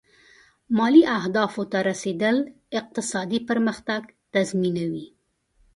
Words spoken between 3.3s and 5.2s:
پرمختګ تضمینوي.